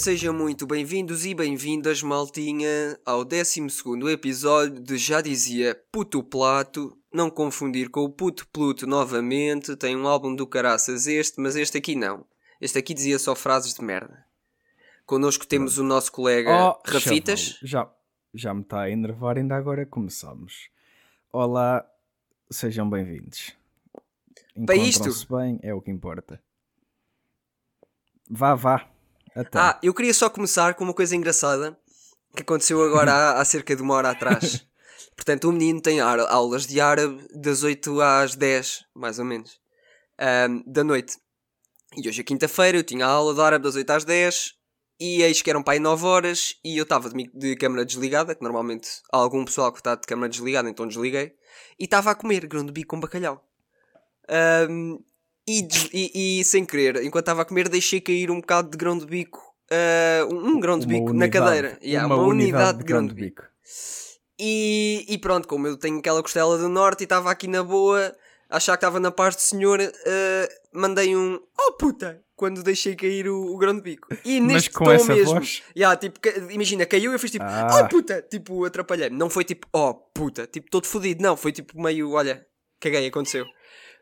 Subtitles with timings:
[0.00, 3.66] sejam muito bem-vindos e bem-vindas, maltinha, ao 12
[4.10, 6.96] episódio de Já Dizia Puto Plato.
[7.12, 11.76] Não confundir com o Puto Pluto novamente, tem um álbum do caraças este, mas este
[11.76, 12.24] aqui não.
[12.62, 14.24] Este aqui dizia só frases de merda.
[15.04, 17.58] Connosco temos o nosso colega Oh, Rafitas.
[17.62, 17.86] Já,
[18.32, 20.70] já me está a enervar, ainda agora começamos.
[21.30, 21.84] Olá,
[22.50, 23.54] sejam bem-vindos.
[24.64, 25.10] Para isto?
[25.28, 26.42] Bem, é o que importa.
[28.30, 28.90] Vá, vá.
[29.34, 29.58] Até.
[29.58, 31.78] Ah, eu queria só começar com uma coisa engraçada
[32.34, 34.66] que aconteceu agora há, há cerca de uma hora atrás.
[35.16, 39.60] Portanto, o menino tem aulas de árabe das 8 às 10, mais ou menos,
[40.18, 41.18] ahm, da noite.
[41.96, 44.54] E hoje é quinta-feira, eu tinha aula de árabe das 8 às 10
[44.98, 48.34] e eis que eram para aí 9 horas e eu estava de, de câmera desligada,
[48.34, 51.34] que normalmente há algum pessoal que está de câmera desligada, então desliguei,
[51.78, 53.44] e estava a comer grão de bico com bacalhau.
[54.28, 54.98] Ahm,
[55.48, 58.96] e, e- e sem querer, enquanto estava a comer, deixei cair um bocado de grão
[58.98, 59.40] de bico.
[59.70, 61.78] ah, um, um grão de Uma bico na unidade- cadeira.
[61.82, 63.42] Yeah, uma, unidade, de grão de bico.
[63.42, 63.50] bico.
[64.38, 68.14] E, e pronto, como eu tenho aquela costela do norte e estava aqui na boa,
[68.48, 72.22] achar que estava na paz do senhor, ah, mandei um oh puta!
[72.34, 74.08] Quando deixei cair o, o grão de bico.
[74.24, 75.34] E Mas neste com tom essa mesmo.
[75.34, 75.62] voz?
[75.76, 76.18] Yeah, tipo,
[76.50, 77.82] imagina, caiu e eu fiz tipo, Ah.
[77.84, 78.22] oh puta!
[78.22, 79.14] Tipo, atrapalhei-me.
[79.14, 81.22] Não foi tipo, oh puta, tipo, todo fodido.
[81.22, 82.46] Não, foi tipo meio, olha,
[82.80, 83.44] caguei, aconteceu.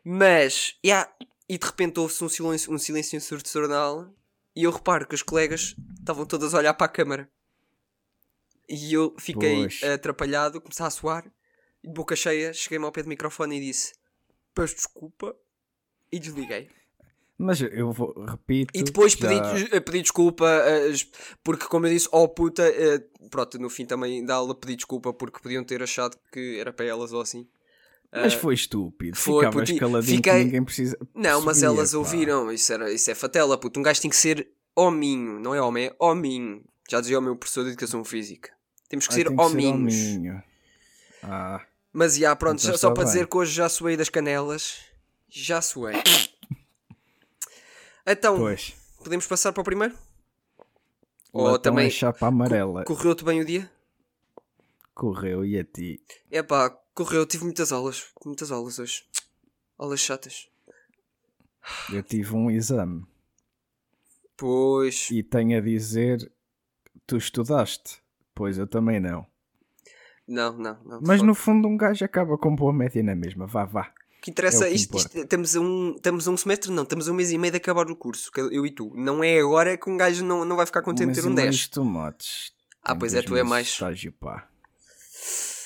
[0.03, 1.11] Mas, yeah,
[1.47, 4.11] e de repente houve-se um silêncio, um silêncio ensurdecedor
[4.55, 7.29] e eu reparo que os colegas estavam todas a olhar para a câmara.
[8.67, 9.83] E eu fiquei Pois.
[9.83, 11.23] atrapalhado, comecei a suar,
[11.83, 13.93] de boca cheia, cheguei-me ao pé do microfone e disse,
[14.53, 15.35] peço desculpa,
[16.11, 16.69] e desliguei.
[17.37, 18.77] Mas eu vou, repito.
[18.77, 20.91] E depois já- pedi, eh, pedi desculpa, eh,
[21.41, 22.99] porque como eu disse, oh puta, eh,
[23.31, 26.85] pronto, no fim também da aula pedi desculpa porque podiam ter achado que era para
[26.85, 27.47] elas ou assim.
[28.11, 29.15] Mas Ah, foi estúpido.
[29.17, 30.97] foi, Ficavas puto, caladinho fiquei- que ninguém precisa.
[31.13, 31.97] Não, mas elas pá.
[31.99, 33.79] ouviram, isso, era, isso é fatela, puto.
[33.79, 36.63] Um gajo tem que ser hominho, não é homem, é hominho.
[36.89, 38.51] Já dizia o meu professor de Educação Física.
[38.87, 39.93] Temos que Ah, ser tem que ser hominhos.
[39.93, 40.43] hominho.
[41.21, 43.13] Ah, Mas já, pronto, Então só, para bem.
[43.13, 44.79] dizer que hoje já suei das canelas.
[45.29, 45.93] Já suei.
[48.05, 48.73] Então, pois.
[49.03, 49.93] podemos passar para o primeiro?
[51.31, 52.83] Ou também também é chapa amarela.
[52.85, 53.69] correu-te bem o dia?
[54.95, 56.01] Correu e a ti.
[56.31, 56.75] É pá,
[57.05, 59.03] correu, tive muitas aulas, muitas aulas hoje.
[59.77, 60.47] Aulas chatas.
[61.91, 63.05] Eu tive um exame
[64.37, 66.31] Pois, e tenho a dizer:
[67.05, 68.01] tu estudaste?
[68.33, 69.25] Pois eu também não.
[70.27, 71.01] não, não, não.
[71.05, 73.45] Mas no fundo, um gajo acaba com boa média na mesma.
[73.45, 73.93] Vá, vá.
[74.17, 77.07] O que interessa, É o que isto, isto- temos, um, temos um semestre, não, temos
[77.07, 78.91] um mês e meio de acabar o curso, eu e tu.
[78.95, 81.31] Não é agora que um gajo não, não vai ficar contente Mas de ter um
[81.31, 81.47] e 10.
[81.47, 82.53] mais tomates.
[82.81, 83.67] Ah, Tenho pois é, tu é mais.
[83.67, 84.47] Estágio, pá.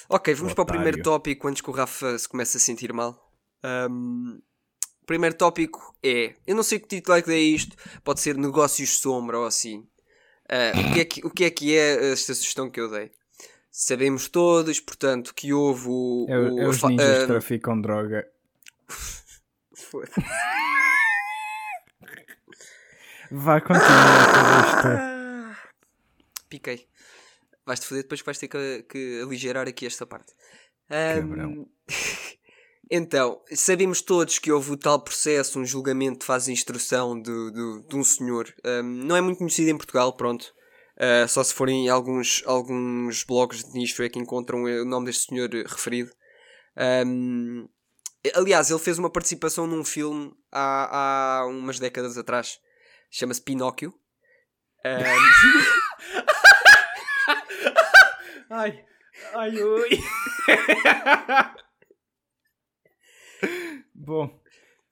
[0.10, 1.04] Ok, vamos para o primeiro Otário.
[1.04, 3.32] tópico antes que o Rafa se comece a sentir mal.
[3.64, 6.34] O primeiro tópico é.
[6.46, 9.88] Eu não sei que título é que dê isto, pode ser Negócios Sombra ou assim.
[10.50, 13.12] Ah, o, que é que, o que é que é esta sugestão que eu dei?
[13.72, 16.26] Sabemos todos, portanto, que houve o.
[16.30, 18.28] É, o- é os ninjas ah, que traficam droga.
[23.32, 23.88] Vá, continua
[24.34, 24.88] com isto.
[26.50, 26.88] Piquei.
[27.66, 30.34] Vais-te foder depois que vais ter que, que aligerar aqui esta parte.
[30.90, 31.68] Cabrão.
[32.92, 37.52] então, sabemos todos que houve o tal processo, um julgamento de fase de instrução de,
[37.52, 38.54] de, de um senhor.
[38.64, 40.54] Ahm, não é muito conhecido em Portugal, pronto.
[40.98, 45.28] Ah, só se forem alguns, alguns blogs de nicho é que encontram o nome deste
[45.28, 46.12] senhor referido.
[46.76, 47.68] Ahm,
[48.36, 52.60] aliás, ele fez uma participação num filme há, há umas décadas atrás.
[53.10, 53.94] Chama-se Pinóquio.
[54.86, 55.04] Ahm,
[58.56, 58.86] Ai,
[59.34, 59.90] ai, ui.
[63.94, 64.40] Bom,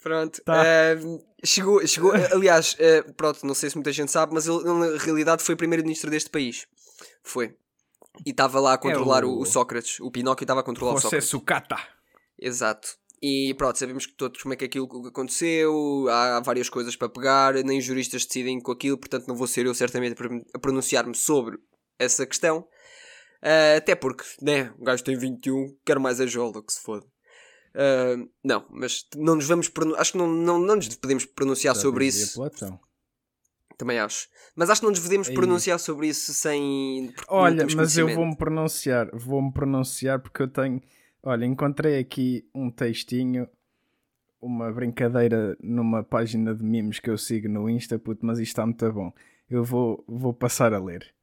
[0.02, 0.42] Pronto.
[0.44, 0.64] Tá.
[0.64, 4.74] Ahm, chegou, chegou, aliás, eh, pronto, não sei se muita gente sabe, mas ele, ele,
[4.74, 6.66] na realidade foi primeiro-ministro deste país.
[7.24, 7.56] Foi.
[8.26, 9.30] E estava lá a controlar o...
[9.30, 10.00] o- o Sócrates.
[10.00, 11.30] O Pinóquio estava a controlar o você Sócrates.
[11.30, 11.76] sucata.
[12.40, 12.98] Exato.
[13.22, 17.54] E pronto, sabemos que todos como é que aquilo aconteceu, há várias coisas para pegar,
[17.54, 20.16] nem os juristas decidem com aquilo, portanto não vou ser eu certamente
[20.56, 21.60] a pronunciar-me sobre
[22.00, 22.68] essa questão.
[23.42, 27.06] Ah, até porque, né, o gajo tem 21, quer mais a jola, que se foda.
[27.74, 31.82] Ah, não, mas não nos vamos acho que não, não, não nos podemos pronunciar Já
[31.82, 32.36] sobre isso.
[32.36, 32.80] Platão.
[33.78, 34.28] Também acho.
[34.56, 35.34] Mas acho que não nos devemos Ei.
[35.34, 37.12] pronunciar sobre isso sem.
[37.28, 40.82] Olha, mas eu vou-me pronunciar, vou-me pronunciar porque eu tenho.
[41.24, 43.48] Olha, encontrei aqui um textinho,
[44.40, 48.66] uma brincadeira numa página de memes que eu sigo no Insta, puto, mas isto está
[48.66, 49.12] muito bom.
[49.50, 51.14] Eu vou, vou passar a ler.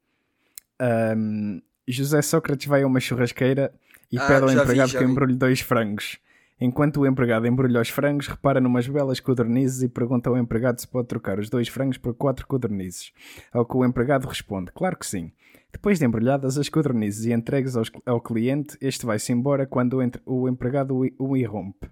[0.79, 3.73] Ahm, José Sócrates vai a uma churrasqueira
[4.11, 5.11] e Ah, pede ao vi, empregado já que vi.
[5.11, 6.17] embrulhe dois frangos.
[6.61, 10.87] Enquanto o empregado embrulha os frangos, repara numas belas codornizes e pergunta ao empregado se
[10.87, 13.13] pode trocar os dois frangos por quatro codornizes.
[13.53, 15.31] Ao que o empregado responde: Claro que sim.
[15.71, 20.01] Depois de embrulhadas as codornizes e entregues aos- ao cliente, este vai-se embora quando o,
[20.03, 21.87] entre- o empregado o, o irrompe.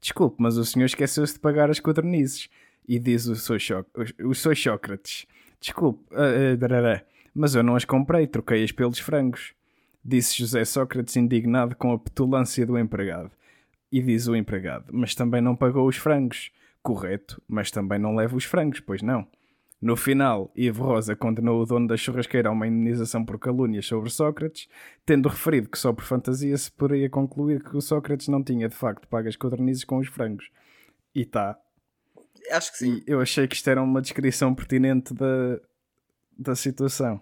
[0.00, 2.48] Desculpe, mas o senhor esqueceu-se de pagar as codornizes.
[2.86, 3.56] E diz o seu,
[4.24, 5.26] o- o seu Sócrates:
[5.60, 7.02] Desculpe, ah, darará,
[7.34, 9.54] mas eu não as comprei, troquei-as pelos frangos.
[10.04, 13.30] Disse José Sócrates indignado com a petulância do empregado.
[13.90, 16.50] E diz o empregado: Mas também não pagou os frangos.
[16.82, 19.26] Correto, mas também não leva os frangos, pois não.
[19.80, 24.10] No final, Ivo Rosa condenou o dono da churrasqueira a uma indenização por calúnias sobre
[24.10, 24.68] Sócrates,
[25.04, 28.76] tendo referido que só por fantasia se poderia concluir que o Sócrates não tinha de
[28.76, 30.50] facto pago as codornizes com os frangos.
[31.12, 31.58] E tá.
[32.52, 33.02] Acho que sim.
[33.06, 35.60] E eu achei que isto era uma descrição pertinente da,
[36.42, 37.20] da situação.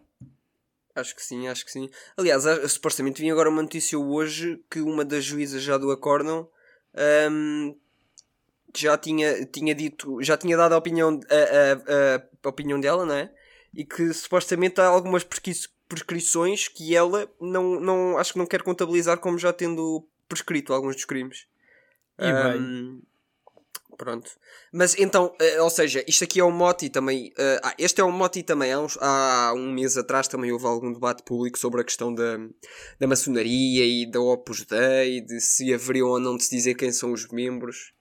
[0.94, 1.88] Acho que sim, acho que sim.
[2.16, 6.48] Aliás, supostamente vinha agora uma notícia hoje que uma das juízas já do acórdão
[6.94, 7.74] ahm,
[8.76, 13.14] já tinha, tinha dito, já tinha dado a opinião, a, a- a opinião dela, não
[13.14, 13.32] é?
[13.74, 15.24] E que supostamente há algumas
[15.88, 20.96] prescrições que ela não, não acho que não quer contabilizar como já tendo prescrito alguns
[20.96, 21.46] dos crimes.
[22.18, 22.60] E bem.
[22.60, 23.00] Ahm,
[24.02, 24.30] Pronto.
[24.72, 27.30] Mas então, eh, ou seja, isto aqui é um mote e também.
[27.62, 28.72] ah, este é um mote e também.
[28.72, 32.38] Há, uns- há um mês atrás também houve algum debate público sobre a questão da,
[32.98, 36.90] da maçonaria e da Opus Dei, de se haveriam ou não de se dizer quem
[36.90, 37.92] são os membros.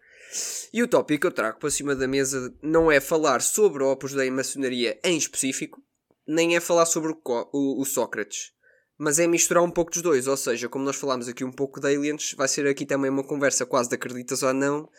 [0.71, 3.87] E o tópico que eu trago para cima da mesa não é falar sobre a
[3.87, 5.81] Opus Dei e maçonaria em específico,
[6.25, 7.17] nem é falar sobre o,
[7.51, 8.53] o- o Sócrates,
[8.99, 10.27] mas é misturar um pouco dos dois.
[10.27, 13.23] Ou seja, como nós falámos aqui um pouco de aliens, vai ser aqui também uma
[13.23, 14.89] conversa quase de acreditas ou não,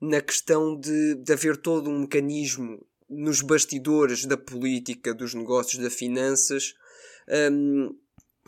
[0.00, 5.92] na questão de, de haver todo um mecanismo nos bastidores da política, dos negócios, das
[5.92, 6.74] finanças,
[7.52, 7.94] hum,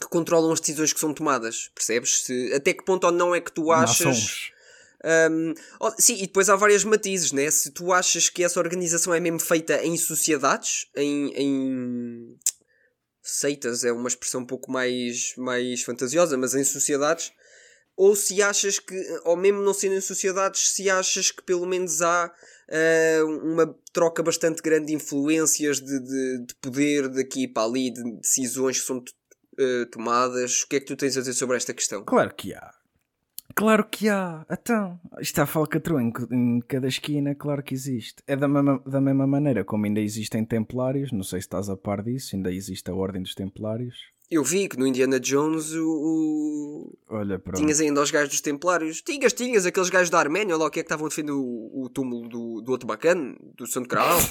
[0.00, 1.70] que controlam as decisões que são tomadas.
[1.74, 2.24] Percebes?
[2.24, 4.50] Se, até que ponto ou não é que tu achas.
[5.04, 7.50] Um, oh, sim, e depois há várias matizes, né?
[7.50, 12.38] Se tu achas que essa organização é mesmo feita em sociedades, em, em
[13.22, 17.32] seitas, é uma expressão um pouco mais, mais fantasiosa, mas em sociedades,
[17.96, 22.02] ou se achas que, ou mesmo não sendo em sociedades, se achas que pelo menos
[22.02, 22.32] há
[22.68, 28.02] ah, uma troca bastante grande de influências, de, de, de poder daqui para ali, de
[28.16, 29.04] decisões que são
[29.58, 30.62] ah, tomadas.
[30.62, 32.04] O que é que tu tens a dizer sobre esta questão?
[32.04, 32.81] Claro que há.
[33.54, 34.44] Claro que há.
[34.50, 38.22] Então, está a falcatrua em, em cada esquina, claro que existe.
[38.26, 41.76] É da mesma, da mesma maneira como ainda existem templários, não sei se estás a
[41.76, 43.94] par disso, ainda existe a Ordem dos Templários.
[44.30, 47.58] Eu vi que no Indiana Jones o, o- Olha, pronto.
[47.60, 49.02] tinhas ainda os gajos dos Templários.
[49.02, 51.70] Tinhas, tinhas aqueles gajos da Arménia, lá o que é que estavam a defender o,
[51.84, 54.18] o túmulo do, do outro bacana, do Santo Graal.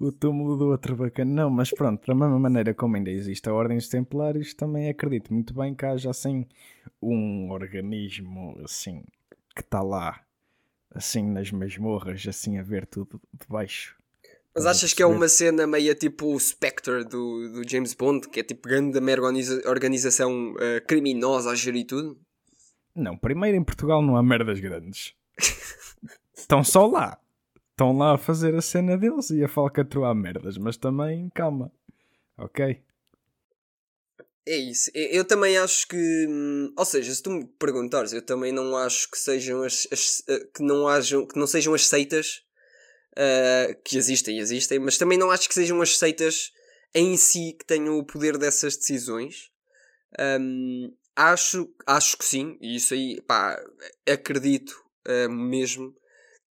[0.00, 1.32] O túmulo do outro bacana.
[1.32, 5.32] Não, mas pronto, da mesma maneira como ainda existe a Ordem dos Templários, também acredito
[5.32, 6.46] muito bem que haja assim
[7.00, 9.02] um organismo assim
[9.54, 10.20] que está lá,
[10.94, 13.96] assim nas masmorras, assim a ver tudo de baixo.
[14.54, 18.40] Mas achas que é uma cena meio tipo o Spectre do, do James Bond, que
[18.40, 22.18] é tipo grande mera organiza- organização eh, criminosa a gerir tudo?
[22.94, 25.14] Não, primeiro em Portugal não há merdas grandes.
[26.34, 27.18] Estão só lá.
[27.76, 31.70] Estão lá a fazer a cena deles e a falcatrua merdas, mas também calma.
[32.38, 32.82] Ok?
[34.46, 34.90] É isso.
[34.94, 35.96] Eu, também acho que.
[36.28, 39.86] hum, Ou seja, se tu me perguntares, eu também não acho que sejam as.
[39.92, 42.42] as- eh, que, não hajam, que não sejam as seitas
[43.16, 46.52] eh, que existem, existem, mas também não acho que sejam as seitas
[46.94, 49.50] em si que tenham o poder dessas decisões.
[50.40, 53.60] Hum, acho, acho que sim, e isso aí, pá,
[54.10, 54.74] acredito
[55.06, 55.94] eh, mesmo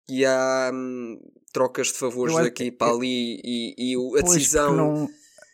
[0.07, 1.19] que há hum,
[1.53, 4.75] trocas de favores acho daqui para ali e, e o- a decisão.
[4.75, 5.09] não-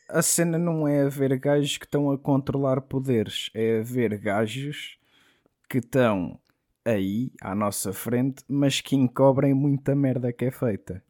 [0.09, 4.97] a cena não é haver gajos que estão a controlar poderes, é haver gajos
[5.69, 6.37] que estão
[6.83, 11.01] aí à nossa frente, mas que encobrem muita merda que é feita.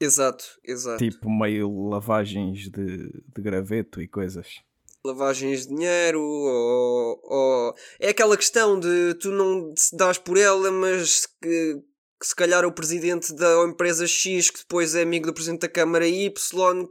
[0.00, 0.98] Exato, exato.
[1.02, 4.60] Tipo meio lavagens de, de graveto e coisas.
[5.04, 10.70] lavagens de dinheiro ou, ou- é aquela questão de tu não te dás por ela
[10.70, 11.82] mas que,
[12.20, 15.68] que se calhar o presidente da empresa X que depois é amigo do presidente da
[15.68, 16.30] Câmara Y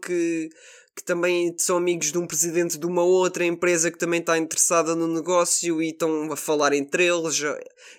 [0.01, 0.50] que,
[0.96, 4.96] que também são amigos de um presidente de uma outra empresa que também está interessada
[4.96, 7.41] no negócio e estão a falar entre eles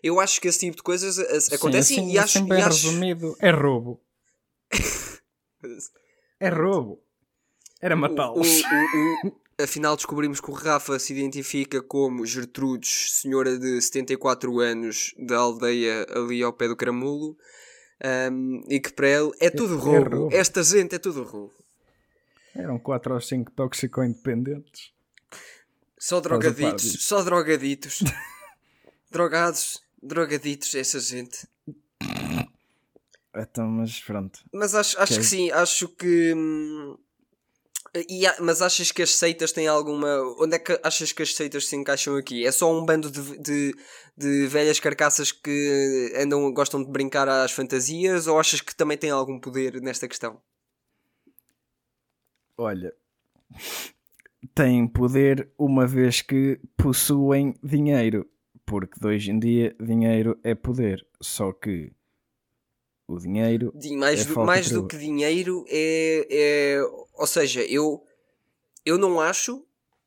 [0.03, 2.49] eu acho que esse tipo de coisas eh, acontece Sim, assim, e acho, assim e
[2.49, 4.01] bem acho- resumido, é roubo.
[6.41, 7.03] É roubo.
[7.81, 8.63] Era matá-los.
[9.61, 16.07] Afinal descobrimos que o Rafa se identifica como Gertrudes, senhora de 74 anos da aldeia
[16.15, 17.37] ali ao pé do Caramulo
[18.01, 20.17] ahm, e que para ele é tudo é roubo.
[20.17, 20.37] roubo.
[20.37, 21.55] Esta gente é tudo roubo.
[22.55, 24.93] Eram 4 ou 5 tóxico-independentes.
[25.99, 28.03] Só drogaditos, só drogaditos.
[29.11, 31.49] Drogados, drogaditos, essa gente.
[33.35, 34.39] Então, mas pronto.
[34.53, 36.35] Mas acho, acho que, que sim, acho que.
[36.35, 36.97] Hum,
[38.09, 40.09] e, mas achas que as seitas têm alguma.
[40.39, 42.47] Onde é que achas que as seitas se encaixam aqui?
[42.47, 43.75] É só um bando de, de,
[44.17, 49.11] de velhas carcaças que andam, gostam de brincar às fantasias ou achas que também tem
[49.11, 50.41] algum poder nesta questão?
[52.57, 52.93] Olha,
[54.55, 58.29] têm poder uma vez que possuem dinheiro,
[58.67, 61.93] porque hoje em dia dinheiro é poder, só que
[63.09, 63.73] o dinheiro.
[63.97, 66.83] Mais, é do, mais do que dinheiro é, é.
[67.15, 68.05] Ou seja, eu,
[68.85, 69.65] eu não acho.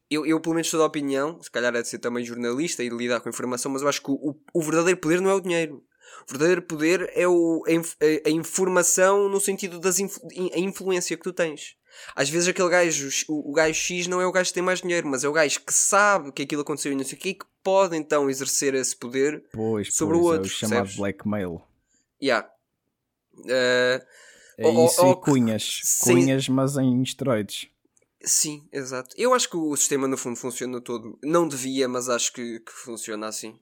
[0.09, 2.89] Eu, eu, pelo menos, sou da opinião, se calhar é de ser também jornalista e
[2.89, 5.39] de lidar com informação, mas eu acho que o, o verdadeiro poder não é o
[5.39, 5.83] dinheiro.
[6.27, 11.23] O verdadeiro poder é o, a, a informação no sentido da influ, a influência que
[11.23, 11.77] tu tens.
[12.13, 14.81] Às vezes aquele gajo, o, o gajo X não é o gajo que tem mais
[14.81, 17.33] dinheiro, mas é o gajo que sabe que aquilo aconteceu e não sei o que,
[17.35, 20.43] que pode então exercer esse poder pois, sobre pois, o outro.
[20.43, 20.97] É o chamado percebes?
[20.97, 21.61] blackmail.
[22.21, 22.49] Yeah.
[23.39, 24.05] Uh,
[24.57, 25.81] é isso ou, e cunhas.
[25.83, 26.13] Sim.
[26.13, 27.67] Cunhas, mas em esteroides.
[28.23, 29.15] Sim, exato.
[29.17, 31.17] Eu acho que o sistema no fundo funciona todo.
[31.23, 33.59] Não devia, mas acho que, que funciona assim.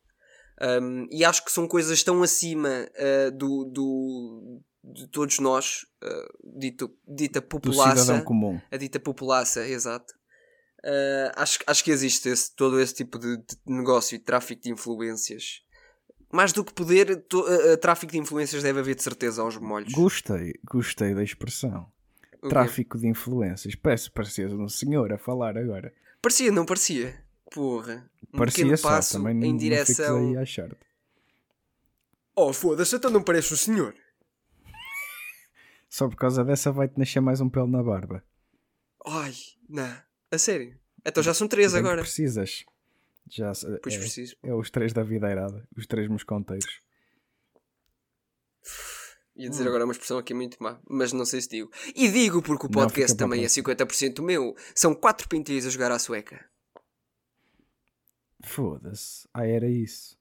[0.62, 6.60] Um, e acho que são coisas tão acima uh, do, do, de todos nós, uh,
[6.60, 8.22] dito, dita população.
[8.22, 8.60] comum.
[8.70, 10.14] A dita população, exato.
[10.84, 14.72] Uh, acho, acho que existe esse, todo esse tipo de, de negócio e tráfico de
[14.72, 15.62] influências
[16.32, 19.94] mais do que poder, to, uh, tráfico de influências deve haver de certeza aos molhos.
[19.94, 21.92] Gostei, gostei da expressão.
[22.38, 22.50] Okay.
[22.50, 23.76] Tráfico de influências.
[23.76, 25.94] Parece parecias um senhor a falar agora.
[26.22, 27.22] Parecia, não parecia.
[27.52, 28.10] Porra.
[28.34, 30.30] Um parecia só, passo também em direção.
[30.30, 30.70] Aí a achar
[32.40, 33.94] oh, foda-se, então não parece um senhor.
[35.90, 38.24] Só por causa dessa vai-te nascer mais um pelo na barba.
[39.06, 39.34] Ai,
[39.68, 39.98] não.
[40.32, 40.80] A sério.
[41.06, 42.02] Então já são três Bem agora.
[42.02, 42.64] precisas.
[43.30, 43.52] Já
[43.84, 44.36] pois é, preciso.
[44.44, 46.82] É os três da videirada, os três mosconteiros.
[49.36, 49.68] Ia dizer hum.
[49.70, 51.72] agora uma expressão aqui muito má, mas não sei se digo.
[51.96, 54.56] E digo porque o podcast não, também é 50% meu.
[54.76, 56.44] São quatro pintilhas a jogar à sueca.
[58.44, 59.28] Foda-se.
[59.34, 60.18] Ah, era isso.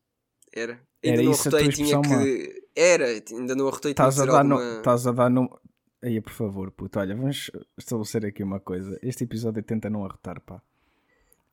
[0.53, 0.81] Era.
[1.03, 2.09] Ainda era não arrotei, tinha que.
[2.09, 2.69] Má.
[2.77, 4.79] Era, ainda não arrotei, tinha Estás a, dar alguma...
[4.79, 5.61] Estás a dar no.
[6.03, 8.99] Aí, por favor, puto, olha, vamos estabelecer aqui uma coisa.
[9.03, 10.63] Este episódio tenta não arrotar, pá.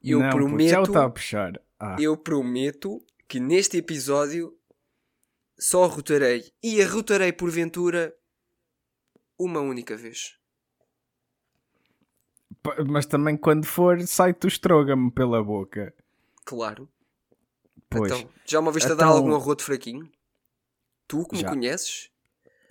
[0.05, 0.69] Eu não, prometo.
[0.69, 1.61] Já está a puxar.
[1.79, 1.95] Ah.
[1.99, 4.55] Eu prometo que neste episódio
[5.57, 8.15] só rotarei e arrotarei porventura
[9.37, 10.37] uma única vez.
[12.87, 15.93] Mas também quando for, sai-te o estroga-me pela boca.
[16.45, 16.87] Claro.
[17.89, 18.11] Pois.
[18.11, 19.07] Então, já uma vez te então...
[19.07, 20.09] a dar algum arroto fraquinho?
[21.07, 22.11] Tu que me conheces?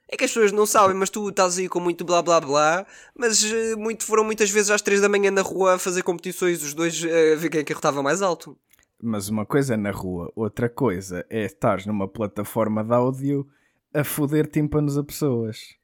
[0.08, 2.86] É que as pessoas não sabem, mas tu estás aí com muito blá blá blá,
[3.16, 6.62] mas uh, muito, foram muitas vezes às 3 da manhã na rua a fazer competições,
[6.62, 8.56] os dois uh, a ver quem é que arrotava mais alto.
[9.02, 13.46] Mas uma coisa é na rua, outra coisa é estar numa plataforma de áudio
[13.92, 15.74] a foder tímpanos a pessoas.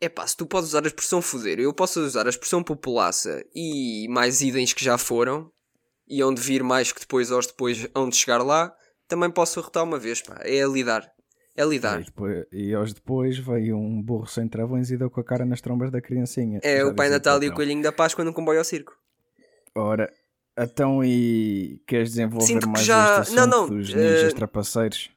[0.00, 3.44] É pá, se tu podes usar a expressão foder, eu posso usar a expressão populaça
[3.54, 5.50] e mais itens que já foram,
[6.08, 8.74] e onde vir mais que depois ou depois onde chegar lá,
[9.06, 10.38] também posso arrotar uma vez, pá.
[10.40, 11.12] É a lidar.
[11.54, 12.00] É lidar.
[12.00, 15.44] E, depois, e aos depois veio um burro sem travões e deu com a cara
[15.44, 16.60] nas trombas da criancinha.
[16.62, 18.96] É Já o Pai Natal e o Coelhinho da Páscoa no comboio ao circo.
[19.74, 20.10] Ora,
[20.58, 23.20] então e queres desenvolver Sinto mais já...
[23.20, 24.36] este não, não, dos ninjas uh...
[24.36, 25.10] trapaceiros?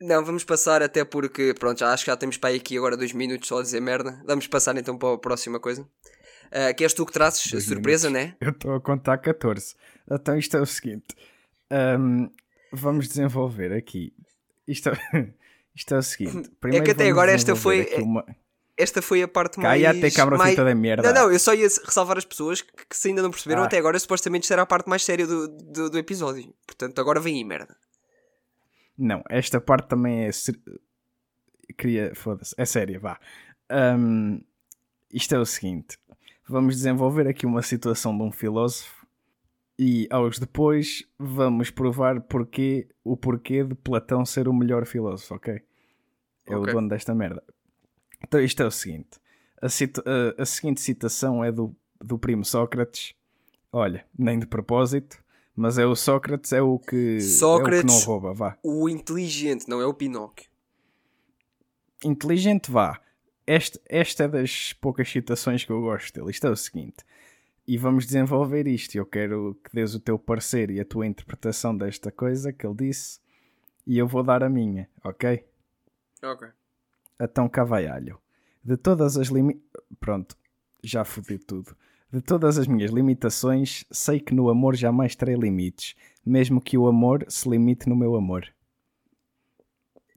[0.00, 2.96] Não, vamos passar até porque, pronto, já acho que já temos para aí aqui agora
[2.96, 4.20] dois minutos só a dizer merda.
[4.26, 5.82] Vamos passar então para a próxima coisa.
[5.82, 8.32] Uh, que és tu que trazes dois surpresa, minutos.
[8.32, 8.36] né?
[8.40, 9.74] Eu estou a contar 14.
[10.10, 11.16] Então isto é o seguinte.
[11.70, 12.30] Um,
[12.72, 14.12] vamos desenvolver aqui.
[14.68, 15.32] Isto é...
[15.74, 16.50] Isto é o seguinte.
[16.72, 17.88] é que até agora esta foi.
[17.96, 18.24] Uma...
[18.76, 19.82] Esta foi a parte mais.
[19.82, 20.56] Caia até câmara mais...
[20.56, 21.12] da merda.
[21.12, 23.66] Não, não, eu só ia ressalvar as pessoas que, que se ainda não perceberam ah.
[23.66, 26.52] até agora, supostamente isto era a parte mais séria do, do, do episódio.
[26.66, 27.76] Portanto, agora vem aí merda.
[28.98, 30.30] Não, esta parte também é.
[31.76, 32.12] Queria.
[32.14, 32.54] Foda-se.
[32.58, 33.18] É séria, vá.
[33.70, 34.40] Um,
[35.12, 35.98] isto é o seguinte.
[36.48, 39.03] Vamos desenvolver aqui uma situação de um filósofo
[39.78, 45.54] e aos depois vamos provar porquê, o porquê de Platão ser o melhor filósofo, ok?
[46.46, 46.72] É okay.
[46.72, 47.42] o dono desta merda.
[48.22, 49.18] Então isto é o seguinte.
[49.60, 53.14] A, a, a, seguinte citação é do, do primo Sócrates.
[53.72, 55.18] Olha, nem de propósito,
[55.56, 58.58] mas é o Sócrates, é o que, Sócrates, é o que não rouba, vá.
[58.62, 60.48] O inteligente, não é o Pinóquio.
[62.04, 63.00] Inteligente, vá.
[63.46, 66.30] Esta, esta é das poucas citações que eu gosto dele.
[66.30, 67.04] Isto é o seguinte
[67.66, 68.94] e vamos desenvolver isto.
[68.96, 72.74] Eu quero que dês o teu parecer e a tua interpretação desta coisa que ele
[72.76, 73.18] disse
[73.86, 75.44] e eu vou dar a minha, ok?
[76.22, 76.48] Ok.
[77.20, 78.18] Então, Cavaialho,
[78.62, 79.62] de todas as limi...
[80.00, 80.36] Pronto,
[80.82, 81.76] já fodi tudo.
[82.12, 85.94] De todas as minhas limitações, sei que no amor jamais terei limites,
[86.24, 88.46] mesmo que o amor se limite no meu amor.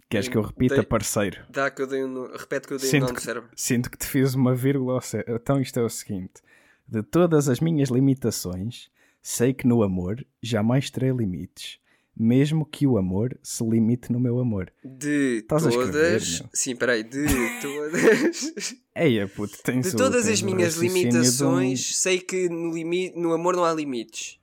[0.10, 1.44] Queres que eu repita, Dei- parceiro?
[1.50, 2.32] Dá que eu dei um.
[2.32, 3.50] Repete que eu dei um Sinto nó no que, cérebro.
[3.56, 6.42] sinto que te fiz uma vírgula ao cé- Então isto é o seguinte:
[6.88, 8.90] de todas as minhas limitações,
[9.22, 11.80] sei que no amor jamais terei limites,
[12.16, 14.72] mesmo que o amor se limite no meu amor.
[14.84, 15.76] De escrever,
[16.20, 16.40] todas.
[16.42, 16.50] meu?
[16.54, 17.04] Sim, peraí.
[17.04, 17.26] De
[17.62, 18.76] todas.
[18.96, 22.50] Eia, puto, tens De o- todas tens as o minhas de um- limitações, sei que
[22.50, 23.12] no, limi...
[23.16, 24.40] no amor não há limites.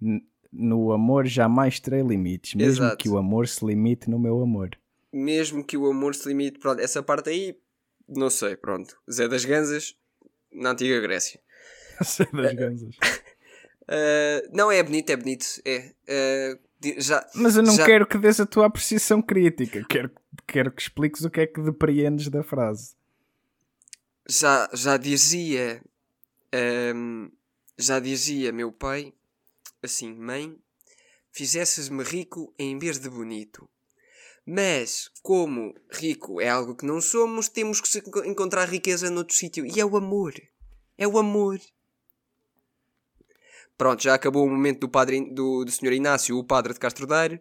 [0.00, 2.96] N- No amor jamais terei limites, mesmo Exato.
[2.98, 4.70] que o amor se limite no meu amor.
[5.12, 6.58] Mesmo que o amor se limite.
[6.58, 7.56] Pronto, essa parte aí.
[8.08, 8.96] Não sei, pronto.
[9.10, 9.96] Zé das Ganzas,
[10.52, 11.40] na antiga Grécia.
[12.32, 12.94] Das ganzas.
[13.88, 15.44] Ah, não, é bonito, é bonito.
[15.64, 15.92] É.
[16.08, 20.10] Ah, di- já, Mas eu não já- quero que dês a tua apreciação crítica, quero,
[20.46, 22.94] quero que expliques o que é que depreendes da frase.
[24.28, 25.82] já, já dizia
[26.54, 27.28] ahm,
[27.76, 29.12] já dizia meu pai
[29.82, 30.56] assim mãe
[31.32, 33.68] fizesses-me rico em vez de bonito
[34.46, 39.64] mas como rico é algo que não somos temos que encontrar riqueza noutro sítio.
[39.64, 40.34] E é o amor.
[40.98, 41.60] É o amor.
[43.78, 47.06] Pronto já acabou o momento do padre do, do senhor Inácio o padre de Castro
[47.06, 47.40] Daire.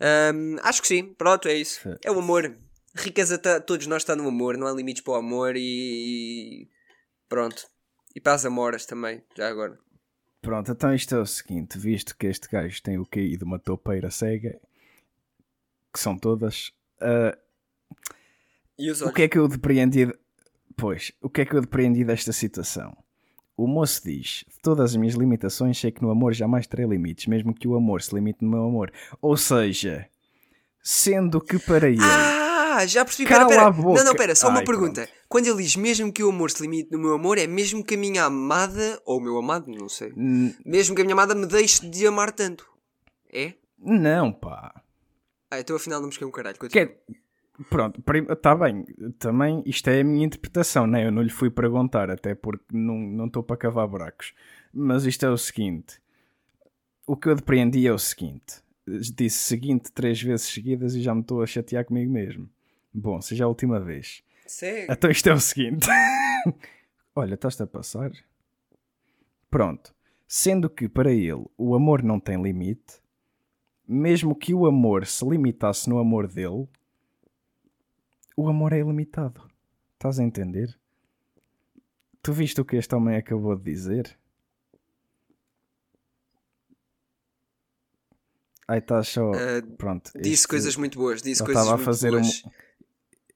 [0.00, 1.14] Ahm, acho que sim.
[1.14, 1.80] Pronto é isso.
[2.02, 2.56] É o amor.
[2.94, 4.56] Riqueza tá, todos nós está no amor.
[4.56, 6.68] Não há limites para o amor e
[7.28, 7.68] pronto.
[8.14, 9.78] E para as amoras também já agora.
[10.40, 13.58] Pronto, então isto é o seguinte: visto que este gajo tem o QI de uma
[13.58, 14.58] topeira cega,
[15.96, 16.70] que são todas,
[18.78, 20.06] os o que é que eu depreendi?
[20.06, 20.14] de-
[20.76, 22.94] Pois, o que é que eu depreendi desta situação?
[23.56, 27.26] O moço diz: de todas as minhas limitações, sei que no amor jamais terei limites,
[27.26, 28.92] mesmo que o amor se limite no meu amor.
[29.22, 30.06] Ou seja,
[30.82, 31.98] sendo que para ele.
[32.02, 33.26] Ah, já percebi.
[33.26, 33.68] Cala Pera, pera.
[33.70, 33.98] a boca.
[34.04, 35.08] Não, não, pera, só uma Ai, pergunta.
[35.30, 37.94] Quando ele diz mesmo que o amor se limite no meu amor, é mesmo que
[37.94, 41.34] a minha amada, ou o meu amado, não sei, N- mesmo que a minha amada
[41.34, 42.66] me deixe de amar tanto.
[43.32, 43.54] É?
[43.78, 44.82] Não, pá.
[45.50, 46.58] Ah, então afinal não me esqueci um caralho.
[46.58, 46.86] continua.
[46.86, 47.00] Quer...
[47.70, 48.84] Pronto, está bem.
[49.18, 51.06] Também isto é a minha interpretação, né?
[51.06, 54.34] Eu não lhe fui perguntar, até porque não estou para cavar buracos.
[54.72, 55.98] Mas isto é o seguinte:
[57.06, 58.62] o que eu depreendi é o seguinte.
[58.86, 62.48] Disse seguinte três vezes seguidas e já me estou a chatear comigo mesmo.
[62.92, 64.22] Bom, seja a última vez.
[64.46, 64.92] Segue.
[64.92, 65.88] Então isto é o seguinte.
[67.14, 68.12] Olha, estás-te a passar?
[69.50, 69.94] Pronto.
[70.28, 73.00] Sendo que para ele o amor não tem limite,
[73.86, 76.68] mesmo que o amor se limitasse no amor dele,
[78.36, 79.48] o amor é ilimitado.
[79.94, 80.78] Estás a entender?
[82.22, 84.18] Tu viste o que este homem acabou de dizer?
[88.68, 89.30] Ai, estás só.
[89.32, 90.10] Ah, Pronto.
[90.16, 91.22] disse este- coisas muito boas.
[91.22, 92.42] Disse ele coisas estava a muito fazer boas.
[92.44, 92.50] um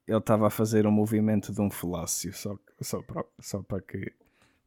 [0.08, 4.12] ele estava a fazer um movimento de um falácio só, só, para, só para que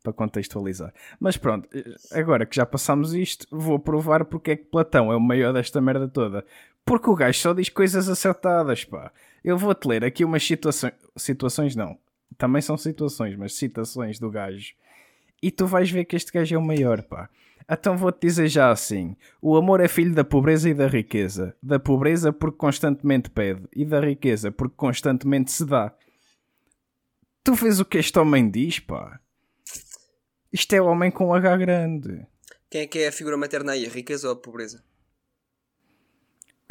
[0.03, 0.93] para contextualizar.
[1.19, 1.67] Mas pronto,
[2.11, 5.79] agora que já passamos isto, vou provar porque é que Platão é o maior desta
[5.79, 6.45] merda toda.
[6.85, 9.11] Porque o gajo só diz coisas acertadas, pá.
[9.41, 10.93] Eu vou-te ler aqui umas situações.
[11.15, 11.97] Situações não.
[12.37, 14.73] Também são situações, mas citações do gajo.
[15.41, 17.29] E tu vais ver que este gajo é o maior, pá.
[17.69, 21.55] Então vou-te dizer já assim: o amor é filho da pobreza e da riqueza.
[21.63, 25.93] Da pobreza porque constantemente pede, e da riqueza porque constantemente se dá.
[27.43, 29.19] Tu vês o que este homem diz, pá?
[30.53, 32.25] Isto é o homem com H grande.
[32.69, 33.85] Quem é que é a figura materna aí?
[33.85, 34.83] A riqueza ou a pobreza?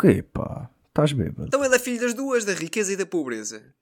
[0.01, 0.71] Que pá?
[0.89, 1.47] Estás bêbado?
[1.49, 3.75] Então ele é filho das duas, da riqueza e da pobreza.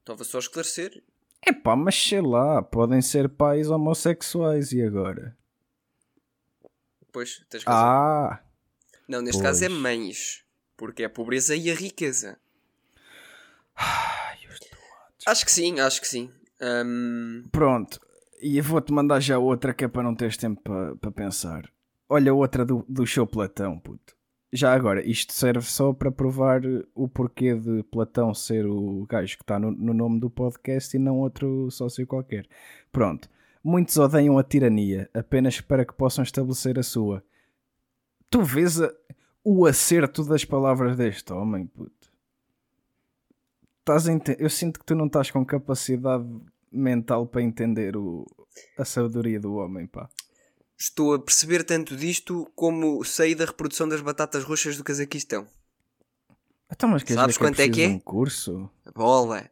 [0.00, 1.02] Estava só a esclarecer.
[1.42, 5.36] É pá, mas sei lá, podem ser pais homossexuais e agora?
[7.12, 7.82] Pois, tens razão.
[7.88, 8.40] Ah,
[9.08, 9.50] Não, neste pois.
[9.52, 10.44] caso é mães.
[10.76, 12.38] Porque é a pobreza e a riqueza.
[15.26, 16.30] Acho que sim, acho que sim.
[16.60, 18.00] Ahm, pronto.
[18.46, 21.68] E eu vou-te mandar já outra que é para não teres tempo para para pensar.
[22.08, 24.14] Olha outra do, do show Platão, puto.
[24.52, 26.60] Já agora, isto serve só para provar
[26.94, 31.00] o porquê de Platão ser o gajo que está no, no nome do podcast e
[31.00, 32.46] não outro sócio qualquer.
[32.92, 33.28] Pronto.
[33.62, 37.24] Muitos odeiam a tirania apenas para que possam estabelecer a sua.
[38.30, 38.92] Tu vês a-
[39.42, 42.12] o acerto das palavras deste homem, puto.
[43.80, 46.24] Estás a ente- Eu sinto que tu não estás com capacidade
[46.70, 48.24] mental para entender o...
[48.78, 50.08] a sabedoria do homem, pá.
[50.78, 55.46] estou a perceber tanto disto como sei da reprodução das batatas roxas do Cazaquistão.
[56.70, 57.88] Então, mas queres Sabes ver que quanto é que é?
[57.88, 58.68] um curso?
[58.94, 59.48] Bola.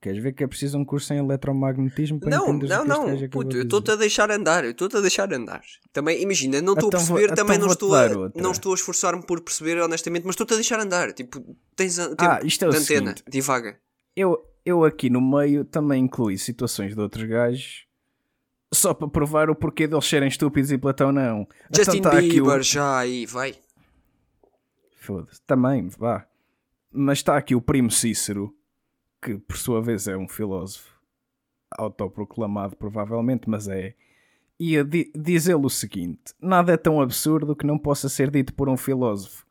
[0.00, 2.88] Queres ver que é preciso um curso em eletromagnetismo para Não, entenderes não, o que
[2.88, 3.02] não.
[3.18, 4.64] acabou Puto, eu estou-te a deixar andar.
[4.64, 5.60] Eu estou-te a deixar andar.
[5.92, 8.50] Também, imagina, não estou Então a vou- perceber, então também não vou-te estou, a, não
[8.52, 11.12] estou a esforçar-me por perceber honestamente, mas estou-te a deixar andar.
[11.12, 13.24] Tipo, tens a, tempo Ah, isto é o de antena, seguinte.
[13.28, 13.78] divaga.
[14.16, 17.86] Eu, eu aqui no meio também incluí situações de outros gajos
[18.72, 21.46] só para provar o porquê deles serem estúpidos e Platão não.
[21.74, 23.54] Justin Então tá aqui Bieber, o- já aí, vai.
[24.96, 26.26] Foda-se, também, vá.
[26.92, 28.54] Mas está aqui o primo Cícero,
[29.22, 30.98] que por sua vez é um filósofo
[31.78, 33.94] autoproclamado, provavelmente, mas é.
[34.58, 38.30] E a di- diz ele o seguinte: nada é tão absurdo que não possa ser
[38.30, 39.46] dito por um filósofo.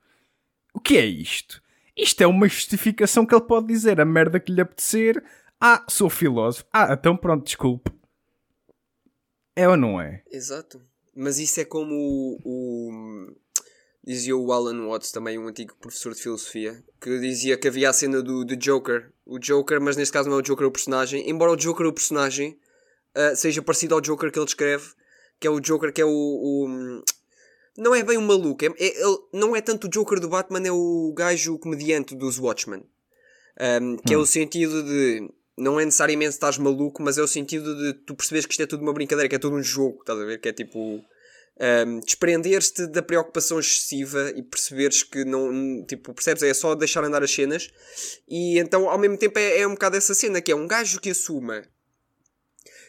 [0.74, 1.62] O que é isto?
[2.02, 5.24] Isto é uma justificação que ele pode dizer a merda que lhe apetecer.
[5.60, 6.66] Ah, sou filósofo.
[6.72, 7.92] Ah, então pronto, desculpe.
[9.56, 10.24] É ou não é?
[10.32, 10.82] Exato.
[11.16, 13.36] Mas isso é como o, o-
[14.06, 17.94] dizia o Alan Watts, também um antigo professor de filosofia, que dizia que havia a
[17.94, 19.12] cena do, do Joker.
[19.26, 21.94] O Joker, mas neste caso não é o Joker o personagem, embora o Joker o
[21.94, 22.58] personagem
[23.14, 24.94] ah, seja parecido ao Joker que ele descreve,
[25.40, 26.10] que é o Joker que é o.
[26.10, 27.04] o-
[27.80, 30.68] não é bem um maluco, é, é- ele, não é tanto o Joker do Batman,
[30.68, 32.84] é o gajo comediante dos Watchmen.
[33.82, 37.76] Um, que é o sentido de não é necessariamente estás maluco, mas é o sentido
[37.76, 40.18] de tu perceberes que isto é tudo uma brincadeira, que é tudo um jogo, estás
[40.18, 40.40] a ver?
[40.40, 40.80] Que é tipo
[41.60, 46.44] um, desprender-te da preocupação excessiva e perceberes que não, tipo, percebes?
[46.44, 47.70] É só deixar andar as cenas
[48.28, 51.02] e então ao mesmo tempo é, é um bocado essa cena que é um gajo
[51.02, 51.64] que assuma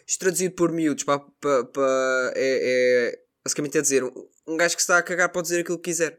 [0.07, 4.05] isto traduzido por miúdos pá, pá, pá, é, é basicamente é dizer
[4.51, 6.19] um, um gajo que está a cagar pode dizer aquilo que quiser.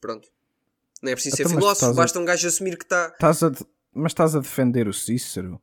[0.00, 0.28] Pronto.
[1.02, 3.08] Não é preciso ser Então, filósofo, estás a- basta um gajo assumir que está.
[3.12, 5.60] Estás a de- Mas estás a defender o Cícero?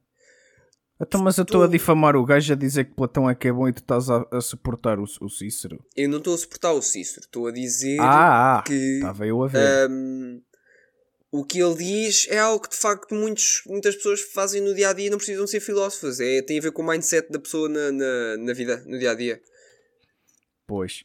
[0.99, 3.51] Então, mas eu estou a difamar o gajo a dizer que Platão é que é
[3.51, 5.83] bom e tu estás a, a suportar o, o Cícero.
[5.95, 9.43] Eu não estou a suportar o Cícero, estou a dizer Ah, ah que estava eu
[9.43, 9.89] a ver.
[9.89, 10.41] hum,
[11.31, 14.89] o que ele diz é algo que de facto muitos, muitas pessoas fazem no dia
[14.89, 16.21] a dia e não precisam ser filósofos.
[16.21, 19.11] É, tem a ver com o mindset da pessoa na, na, na vida, no dia
[19.11, 19.41] a dia.
[20.65, 21.03] Pois,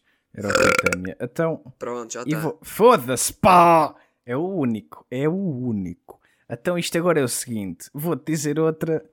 [0.91, 1.17] temia.
[1.21, 2.39] Então, Pronto, já está.
[2.39, 2.59] vou...
[2.63, 3.95] foda-se, pá!
[4.25, 6.21] É o único, é o único.
[6.49, 9.05] Então, isto agora é o seguinte: vou-te dizer outra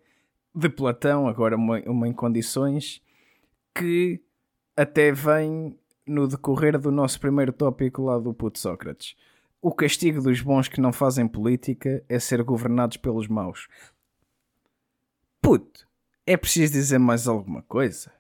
[0.54, 3.02] de Platão, agora uma, uma em condições,
[3.74, 4.22] que
[4.76, 9.16] até vem no decorrer do nosso primeiro tópico lá do puto Sócrates.
[9.62, 13.68] O castigo dos bons que não fazem política é ser governados pelos maus.
[15.42, 15.88] Puto,
[16.26, 18.12] é preciso dizer mais alguma coisa?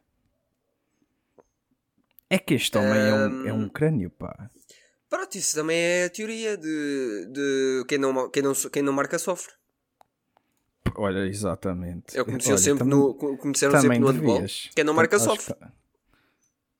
[2.29, 4.49] É que este homem é, um, é um crânio, pá.
[5.09, 9.17] Pronto, isso também é a teoria de, de quem, não, quem, não, quem não marca
[9.17, 9.53] sofre.
[10.95, 12.19] Olha, exatamente.
[12.19, 14.43] Olha, sempre também- no, disseram sempre no handball.
[14.75, 15.53] Quem não marca Acho que sofre.
[15.53, 15.71] tá-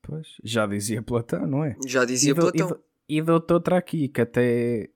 [0.02, 1.76] Pois, já dizia Platão, não é?
[1.86, 2.80] Já dizia e dou- Platão.
[3.08, 4.90] E, e dou-te outra aqui que até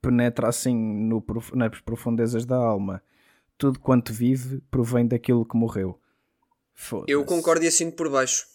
[0.00, 3.02] penetra assim no nas profundezas da alma.
[3.58, 6.00] Tudo quanto vive provém daquilo que morreu.
[7.06, 8.46] Eu concordo e assino por baixo.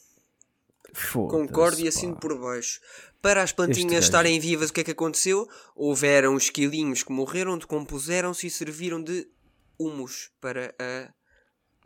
[1.13, 2.19] Concordo e assino pá.
[2.19, 2.79] por baixo.
[3.21, 5.47] Para as plantinhas estarem vivas, o que é que aconteceu?
[5.75, 9.27] Houveram esquilinhos que morreram, decompuseram-se e serviram de
[9.77, 11.13] humus para a-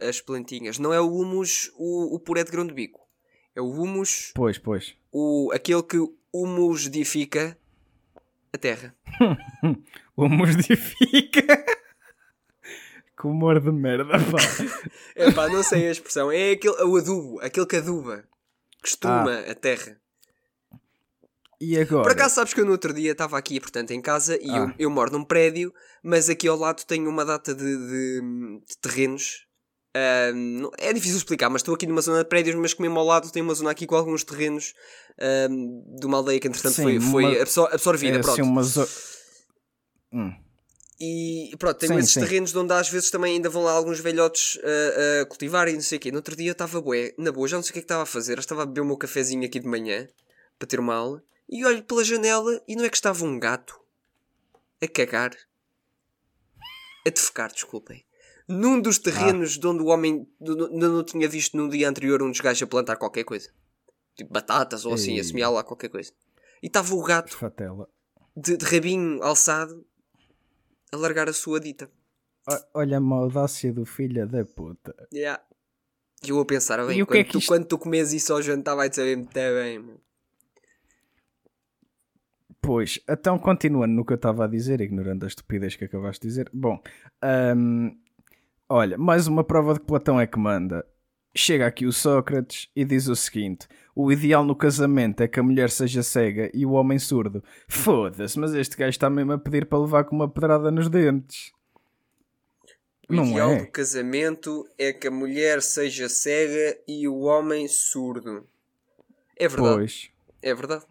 [0.07, 0.77] as plantinhas.
[0.77, 2.99] Não é o humus o, o puré de grão de bico.
[3.55, 4.95] É o humus, Pois, pois.
[5.11, 5.97] o, aquele que
[6.31, 7.57] humusidifica
[8.53, 8.95] a terra.
[10.15, 11.41] O modifica.
[13.19, 14.37] que humor de merda, pá.
[15.15, 16.31] É pá, não sei a expressão.
[16.31, 18.23] É aquele, o adubo, aquele que aduba,
[18.83, 19.97] que estruma a terra.
[21.61, 22.03] E agora?
[22.03, 24.63] Por acaso sabes que eu no outro dia estava aqui, portanto, em casa e eu,
[24.65, 24.75] Ah.
[24.77, 28.21] eu moro num prédio, mas aqui ao lado tenho uma data de, de-
[28.67, 29.47] de terrenos.
[30.33, 33.05] Não- é difícil explicar, mas estou aqui numa zona de prédios, mas que mesmo ao
[33.05, 34.73] lado tem uma zona aqui com alguns terrenos
[35.21, 38.17] ahm, de uma aldeia que entretanto Sim, foi, foi uma- absor- absorvida.
[38.17, 38.33] é pronto.
[38.33, 38.87] assim uma zo-
[40.11, 40.33] Hum.
[41.05, 42.21] E pronto, Sim, esses sim.
[42.21, 45.73] terrenos de onde às vezes também ainda vão lá alguns velhotes a, a cultivar e
[45.73, 46.11] não sei o quê.
[46.11, 47.85] No outro dia eu estava bué, na boa, já não sei o que é que
[47.85, 48.37] estava a fazer.
[48.37, 50.07] Eu estava a beber o meu cafezinho aqui de manhã
[50.57, 53.77] para ter uma aula e olho pela janela e não é que estava um gato
[54.81, 55.35] a cagar,
[57.05, 58.05] a defecar, desculpem.
[58.47, 62.39] Num dos terrenos de onde o homem não, tinha visto no dia anterior um dos
[62.39, 63.49] gajos a plantar qualquer coisa.
[64.15, 66.13] Tipo batatas ou assim, a semear lá qualquer coisa.
[66.61, 67.37] E estava o gato
[68.37, 69.85] de, de rabinho alçado
[70.93, 71.89] a largar a sua dita.
[72.49, 74.95] O- Olha a audácia do filho da puta.
[75.13, 75.41] Yeah.
[76.25, 78.13] E eu a pensar, bem, o que quando, é que tu, isto- quando tu comes
[78.13, 79.79] isso ao jantar vai-te saber muito bem.
[79.79, 79.99] meu.
[82.61, 86.27] Pois, então continuando no que eu estava a dizer, ignorando a estupidez que acabaste de
[86.29, 86.49] dizer.
[86.53, 86.81] Bom,
[87.57, 87.97] hum,
[88.69, 90.85] olha, mais uma prova de que Platão é que manda.
[91.35, 95.43] Chega aqui o Sócrates e diz o seguinte: o ideal no casamento é que a
[95.43, 97.43] mulher seja cega e o homem surdo.
[97.67, 101.51] Foda-se, mas este gajo está mesmo a pedir para levar com uma pedrada nos dentes.
[103.09, 103.59] O Não ideal é?
[103.65, 108.47] do casamento é que a mulher seja cega e o homem surdo.
[109.35, 109.75] É verdade.
[109.75, 110.09] Pois.
[110.41, 110.85] É verdade.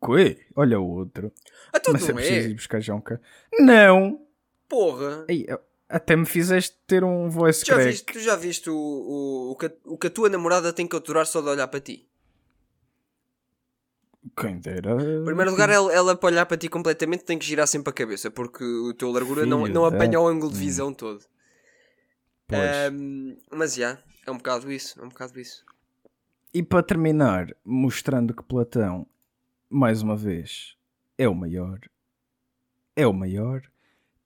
[0.00, 1.32] Coi, olha o outro.
[1.72, 2.50] Ah, tu Mas é não preciso é?
[2.50, 3.20] ir buscar já um cara.
[3.58, 4.20] Não!
[4.68, 5.24] Porra.
[5.28, 5.46] Ei,
[5.92, 7.90] Até me fizeste ter um voice Já crack.
[7.90, 10.86] viste, tu já viste o, o, o, que, a- o que a tua namorada tem
[10.86, 12.08] que aturar só de olhar para ti?
[14.38, 14.92] Quem dera.
[15.02, 17.92] Em primeiro lugar, ela, ela para olhar para ti completamente tem que girar sempre a
[17.92, 21.24] cabeça, porque o teu largura não, Filho não apanha o ângulo de visão todo.
[22.46, 22.60] Pois.
[22.86, 25.64] Ahm, mas já, é um bocado isso, é um bocado isso.
[26.52, 29.06] E para terminar, mostrando que Platão,
[29.68, 30.76] mais uma vez,
[31.16, 31.80] é o maior.
[32.94, 33.62] É o maior.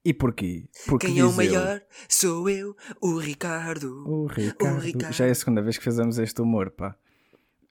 [0.04, 0.64] E porquê?
[0.86, 1.82] Porque Quem é o diz ele, maior?
[2.08, 4.04] Sou eu, o Ricardo.
[4.06, 4.80] O Ricardo.
[4.80, 5.12] Ricardo.
[5.14, 6.94] Já é a segunda vez que fazemos este humor, pá.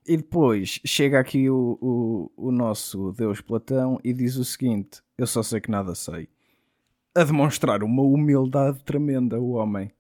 [0.06, 5.28] E depois chega aqui o, o, o nosso Deus Platão e diz o seguinte: Eu
[5.28, 6.28] só sei que nada sei.
[7.16, 9.92] A demonstrar uma humildade tremenda, o homem.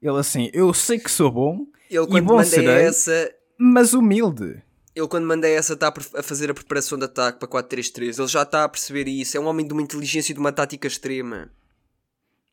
[0.00, 2.68] Ele assim, eu sei que sou bom, Ele E quando bom serei.
[2.84, 4.62] essa, mas humilde.
[4.94, 8.18] ele quando manda essa está a fazer a preparação de ataque para 4-3-3.
[8.18, 9.36] Ele já está a perceber isso.
[9.36, 11.50] É um homem de uma inteligência e de uma tática extrema.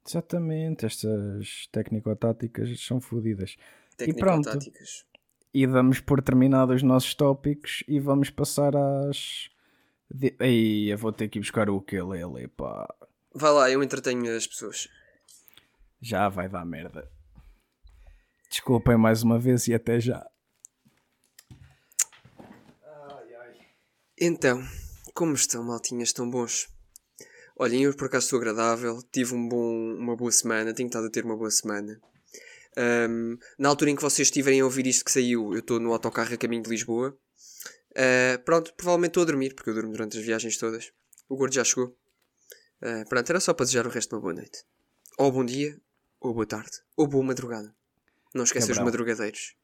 [0.07, 3.55] Exatamente, estas técnico-táticas são fodidas.
[3.97, 4.43] pronto.
[4.43, 5.05] Técnico-táticas.
[5.53, 9.49] E damos por terminados os nossos tópicos e vamos passar às.
[10.11, 10.35] De...
[10.39, 12.93] Ei, eu vou ter que ir buscar o ukulele, pá.
[13.33, 14.87] Vai lá, eu entretenho as pessoas.
[16.01, 17.09] Já vai dar merda.
[18.49, 20.25] Desculpem mais uma vez e até já.
[24.17, 24.63] Então,
[25.13, 26.69] como estão, maltinhas tão bons?
[27.57, 31.09] Olhem, eu por acaso estou agradável, tive um bom, uma boa semana, tenho estado a
[31.09, 31.99] ter uma boa semana.
[32.77, 35.93] Ahm, na altura em que vocês estiverem a ouvir isto que saiu, eu estou no
[35.93, 37.17] autocarro a caminho de Lisboa.
[37.95, 40.91] Ah, pronto, provavelmente estou a dormir, porque eu durmo durante as viagens todas.
[41.29, 41.97] O gordo já chegou.
[42.81, 44.65] Ah, pronto, era só para desejar o resto de uma boa noite.
[45.17, 45.79] Ou bom dia,
[46.19, 47.73] ou boa tarde, ou boa madrugada.
[48.33, 49.55] Não esqueçam os madrugadeiros.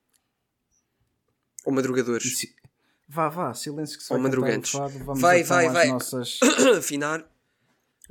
[1.65, 2.47] Ou madrugadores.
[3.10, 4.71] Vá, vá, silêncio que se Ou vai cantar o madrugantes.
[4.71, 5.19] fado.
[5.19, 5.88] Vai, vai, vai.
[5.89, 6.39] nossas
[6.77, 7.30] Afinar.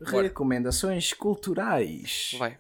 [0.09, 0.23] Bora.
[0.23, 2.35] recomendações culturais.
[2.39, 2.57] Vai.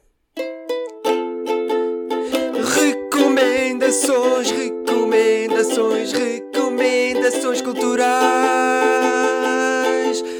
[2.74, 8.10] Recomendações, recomendações, recomendações culturais.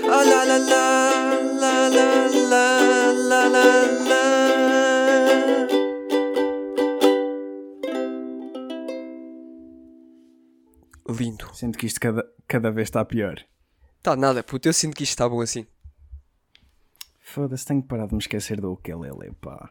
[0.05, 1.11] Ah, lá, lá, lá,
[1.59, 3.75] lá, lá, lá, lá, lá,
[4.09, 4.21] lá.
[11.09, 11.49] Lindo.
[11.55, 13.43] Sinto que isto cada, cada vez está pior.
[14.03, 14.69] Tá nada, puto.
[14.69, 15.67] Eu sinto que isto está bom assim.
[17.33, 19.71] Foda-se, tenho que parar de me esquecer do ukulele, pá.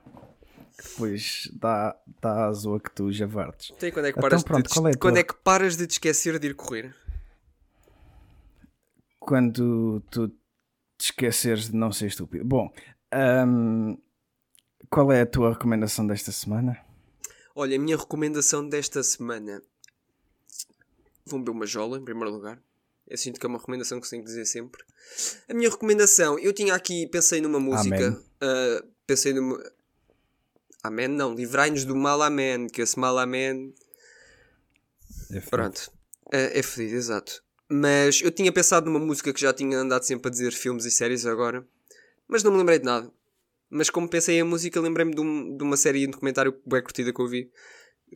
[0.78, 3.72] Que Depois dá, dá a zoa que tu javardes.
[3.76, 5.34] Então, e quando é que Então, paras, pronto, de, qual é quando tua- é que
[5.36, 6.96] paras de te esquecer de ir correr?
[9.20, 10.30] Quando tu
[10.98, 12.46] te esqueceres de não ser estúpido.
[12.46, 12.72] Bom,
[13.12, 13.96] ahm,
[14.90, 16.78] qual é a tua recomendação desta semana?
[17.56, 19.62] Olha, a minha recomendação desta semana.
[21.26, 22.60] Vão beber uma jola, em primeiro lugar.
[23.10, 24.84] Eu sinto que é uma recomendação que se tem que dizer sempre.
[25.50, 27.96] A minha recomendação, eu tinha aqui, pensei numa música.
[28.40, 29.60] Ah, pensei numa.
[30.84, 31.08] Amém?
[31.08, 32.68] Não, livrai-nos do mal, amém.
[32.68, 33.74] Que esse mal, amém.
[35.32, 35.40] É.
[35.42, 35.92] Pronto.
[36.32, 37.44] É, é fedido, exato.
[37.68, 40.92] Mas eu tinha pensado numa música que já tinha andado sempre a dizer filmes e
[40.92, 41.66] séries agora.
[42.28, 43.12] Mas não me lembrei de nada.
[43.70, 47.14] Mas como pensei em música, lembrei-me de, um- de uma série, um documentário bem curtida
[47.14, 47.52] que eu vi.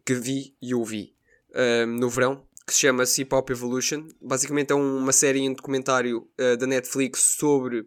[0.06, 1.16] Que vi e ouvi.
[1.54, 2.48] ah, no verão.
[2.66, 4.08] Que se chama Hip Hop Evolution.
[4.22, 7.86] Basicamente é um- uma série, um documentário ah, da Netflix sobre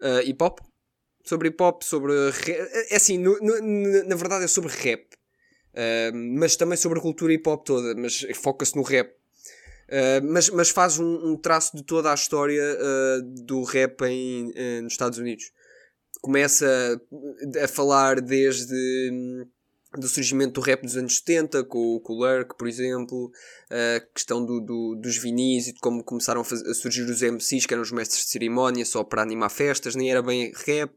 [0.00, 0.60] ah, hip hop.
[1.24, 2.12] Sobre hip hop, sobre.
[2.90, 5.06] É assim, no- no- na- verdade é sobre rap.
[5.76, 9.10] Uh, mas também sobre a cultura hip hop toda, mas foca-se no rap.
[9.88, 14.52] Uh, mas, mas faz um, um traço de toda a história uh, do rap em,
[14.82, 15.50] nos Estados Unidos.
[16.20, 17.00] Começa
[17.60, 19.46] a falar desde hum,
[20.00, 23.30] do surgimento do rap dos anos 70, com, o- Lurk, por exemplo,
[23.70, 27.22] a questão do, do- dos vinis e de como começaram a, faz- a surgir os
[27.22, 30.90] MCs, que eram os mestres de cerimónia, só para animar festas, nem era bem rap.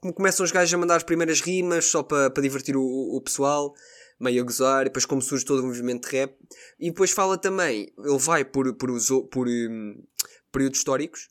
[0.00, 3.20] Como começam os gajos a mandar as primeiras rimas, só para, para divertir o, o
[3.20, 3.72] pessoal,
[4.20, 6.34] meio a gozar, e depois como surge todo o movimento de rap.
[6.78, 10.02] E depois fala também, ele vai por, por, os por hum,
[10.50, 11.28] períodos históricos,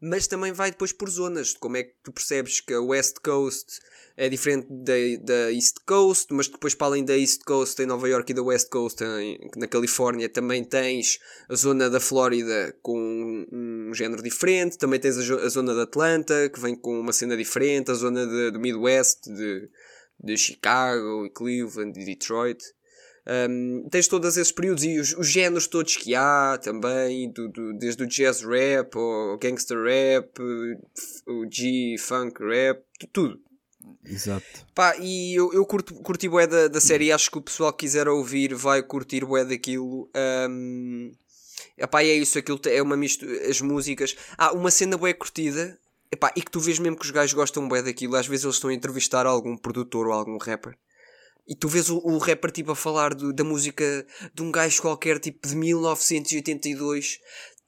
[0.00, 3.78] mas também vai depois por zonas, como é que tu percebes que a West Coast
[4.16, 8.08] é diferente da, da East Coast, mas depois para além da East Coast em Nova
[8.08, 12.98] York e da West Coast em- na Califórnia também tens a zona da Flórida com
[13.52, 17.36] um, género diferente, também tens a, a zona da Atlanta que vem com uma cena
[17.36, 19.68] diferente, a zona de- do Midwest de,
[20.22, 22.62] de Chicago e Cleveland e Detroit.
[23.26, 27.72] Um, tens todos esses períodos e os, os géneros todos que há também, do, do-
[27.78, 30.38] desde o jazz rap, ao gangster rap,
[31.26, 33.40] o G, funk rap, tu- tudo.
[34.04, 34.44] Exato.
[34.74, 37.86] Pá, e eu, eu curto, curti bué da, da série acho que o pessoal que
[37.86, 40.08] quiser ouvir vai curtir bué daquilo.
[40.48, 41.12] Um,
[41.78, 44.16] epá, é isso, aquilo é uma mistura, as músicas.
[44.36, 45.78] Ah, uma cena bué curtida,
[46.10, 48.16] epá, e que tu vês mesmo que os gajos gostam bem daquilo.
[48.16, 50.74] Às vezes eles estão a entrevistar algum produtor ou algum rapper.
[51.50, 54.80] E tu vês o, o rapper tipo a falar do- da música de um gajo
[54.80, 57.18] qualquer tipo de 1982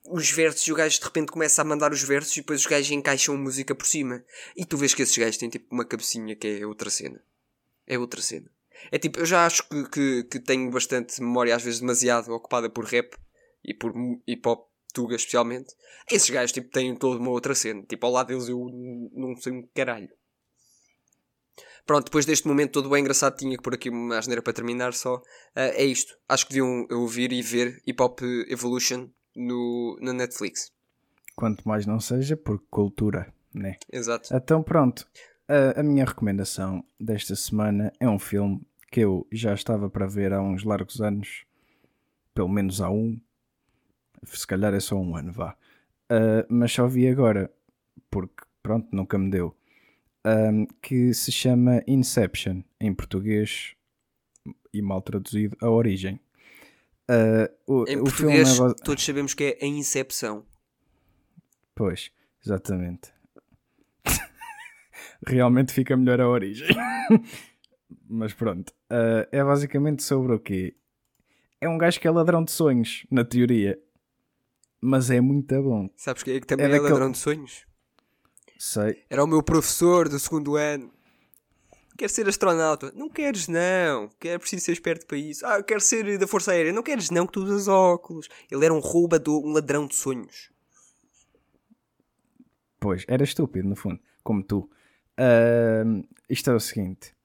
[0.04, 2.66] os versos e o gajo de repente começa a mandar os versos e depois os
[2.66, 4.24] gajos encaixam a música por cima.
[4.56, 7.20] E tu vês que esses gajos têm tipo uma cabecinha que é outra cena.
[7.86, 8.50] É outra cena.
[8.90, 12.68] É tipo, eu já acho que, que, que tenho bastante memória, às vezes demasiado ocupada
[12.68, 13.16] por rap
[13.64, 13.92] e por
[14.26, 15.72] hip hop tuga especialmente.
[16.10, 17.82] Esses gajos tipo têm toda uma outra cena.
[17.88, 18.58] Tipo, ao lado deles eu
[19.12, 20.08] não sei um caralho.
[21.84, 24.94] Pronto, depois deste momento todo bem engraçado, tinha que pôr aqui uma asneira para terminar
[24.94, 25.20] só.
[25.54, 26.16] Ah, é isto.
[26.28, 30.72] Acho que deviam ouvir e ver Hip Hop Evolution no, na Netflix.
[31.34, 33.76] Quanto mais não seja, por cultura, né?
[33.90, 34.34] Exato.
[34.34, 35.06] Então pronto,
[35.48, 40.32] a, a minha recomendação desta semana é um filme que eu já estava para ver
[40.32, 41.44] há uns largos anos,
[42.34, 43.18] pelo menos há um,
[44.24, 45.56] se calhar é só um ano, vá.
[46.08, 47.50] Ah, mas só vi agora,
[48.10, 49.56] porque pronto, nunca me deu.
[50.24, 53.74] Ahm, que se chama Inception, em português
[54.72, 56.20] e mal traduzido, A Origem.
[57.08, 60.46] Ah, o, Em o português, filme é todos sabemos que é a Incepção.
[61.74, 62.10] Pois,
[62.44, 63.12] exatamente.
[65.26, 66.68] Realmente fica melhor a origem.
[68.08, 68.72] Mas pronto.
[68.90, 70.76] ah, é basicamente sobre o quê?
[71.60, 73.78] É um gajo que é ladrão de sonhos, na teoria.
[74.80, 75.88] Mas é muito bom.
[75.96, 77.64] Sabes quem é que também É é, daquele- ladrão de sonhos?
[78.64, 79.02] Sei.
[79.10, 80.88] Era o meu professor do segundo ano.
[81.98, 82.92] Quer ser astronauta?
[82.94, 84.08] Não queres, não.
[84.20, 85.44] Que é preciso ser esperto para isso.
[85.44, 86.72] Ah, quero ser da Força Aérea.
[86.72, 88.28] Não queres, não, que tu usas óculos.
[88.48, 90.52] Ele era um roubador, um ladrão de sonhos.
[92.78, 93.98] Pois, era estúpido, no fundo.
[94.22, 94.70] Como tu.
[95.18, 95.82] Ah,
[96.30, 97.16] isto é o seguinte.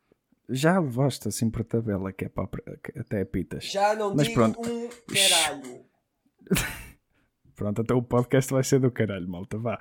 [0.50, 2.48] Já levaste assim por tabela que é para
[2.84, 3.64] que até pitas.
[3.66, 4.60] Já não Mas digo pronto.
[4.60, 5.86] um caralho.
[7.56, 9.60] Pronto, até o podcast vai ser do caralho, malta.
[9.60, 9.80] Vá.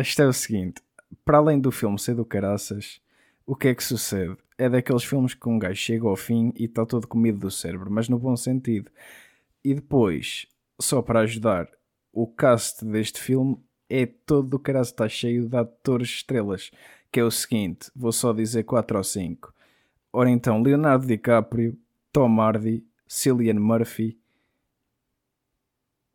[0.00, 0.80] Isto é o seguinte:
[1.24, 3.00] para além do filme ser do caraças,
[3.46, 4.36] o que é que sucede?
[4.56, 7.90] É daqueles filmes que um gajo chega ao fim e está todo comido do cérebro,
[7.90, 8.90] mas no bom sentido.
[9.64, 10.46] E depois,
[10.80, 11.68] só para ajudar,
[12.12, 13.56] o cast deste filme
[13.88, 16.70] é todo do caraças, está cheio de atores estrelas.
[17.10, 19.52] Que é o seguinte: vou só dizer 4 ou 5.
[20.12, 21.78] Ora então, Leonardo DiCaprio,
[22.12, 24.18] Tom Hardy, Cillian Murphy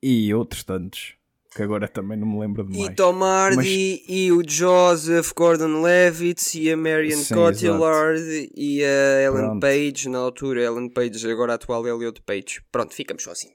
[0.02, 1.17] e outros tantos,
[1.58, 2.92] que agora também não me lembro de mais.
[2.92, 9.46] E Tom Hardy, e o Joseph Gordon-Levitt, e a Marion Sim, Cotillard, e a Ellen
[9.48, 9.62] Pronto.
[9.62, 12.62] Page, na altura, Ellen Page, agora a atual Elliot Page.
[12.72, 13.50] Pronto, ficamos só assim.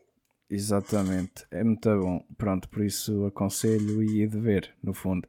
[0.51, 2.25] Exatamente, é muito bom.
[2.37, 5.29] Pronto, por isso aconselho e de ver, no fundo.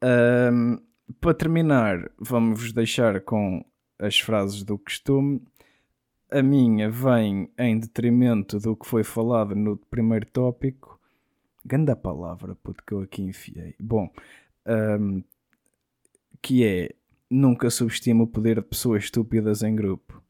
[0.00, 0.76] Ahm,
[1.20, 3.64] para terminar, vamos deixar com
[3.98, 5.42] as frases do costume.
[6.30, 10.95] A minha vem em detrimento do que foi falado no primeiro tópico.
[11.66, 13.74] Ganda palavra, puto, que eu aqui enfiei.
[13.80, 14.08] Bom,
[14.64, 15.20] ahm,
[16.40, 16.90] que é
[17.28, 20.22] nunca subestima o poder de pessoas estúpidas em grupo.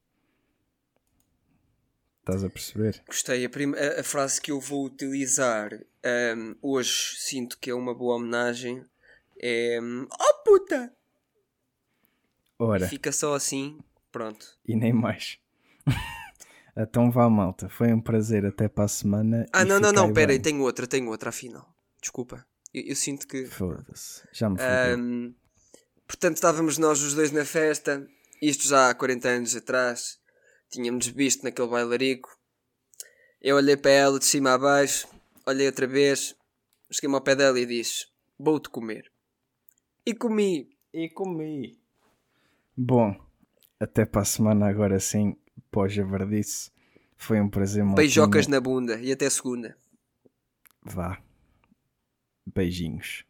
[2.21, 3.03] Estás a perceber?
[3.07, 3.45] Gostei.
[3.45, 5.71] A, prim- a- a frase que eu vou utilizar
[6.05, 8.83] ahm, hoje, sinto que é uma boa homenagem,
[9.39, 9.79] é...
[9.81, 10.93] hum, Oh puta!
[12.59, 12.89] Ora.
[12.89, 13.79] Fica só assim,
[14.11, 14.59] pronto.
[14.67, 15.39] e nem mais.
[16.77, 17.69] então vá, malta.
[17.69, 18.45] Foi um prazer.
[18.45, 19.47] Até para a semana.
[19.53, 21.75] Ah, não, não, não, pera aí, tenho outra, tenho outra, afinal.
[22.01, 22.47] Desculpa.
[22.73, 23.47] Eu, eu sinto que...
[23.47, 24.23] Foda-se.
[24.33, 24.57] Já me.
[24.61, 25.35] Ahm,
[26.07, 28.07] portanto, estávamos nós os dois na festa,
[28.43, 30.19] isto já há 40 anos atrás.
[30.71, 32.37] Tínhamos visto naquele bailarico.
[33.41, 35.07] Eu olhei para ela de cima a baixo,
[35.47, 36.35] olhei outra vez,
[36.91, 38.07] cheguei-me ao pé dela e disse:
[38.39, 39.11] Vou-te comer.
[40.05, 40.69] E comi.
[40.93, 41.79] E comi.
[42.77, 43.15] Bom,
[43.79, 45.37] até para a semana agora sim.
[45.71, 46.71] Pós-javardice.
[47.17, 47.97] Foi um prazer, maltinha.
[47.97, 49.77] Beijocas na bunda e até segunda.
[50.83, 51.21] Vá.
[52.47, 53.26] Beijinhos.